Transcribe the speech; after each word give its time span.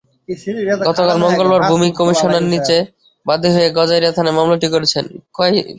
গতকাল 0.87 1.17
মঙ্গলবার 1.23 1.61
ভূমি 1.69 1.89
কমিশনার 1.99 2.45
নিজে 2.53 2.77
বাদী 3.25 3.49
হয়ে 3.55 3.69
গজারিয়া 3.77 4.15
থানায় 4.15 4.35
মামলাটি 4.37 4.67
করেছেন। 4.73 5.05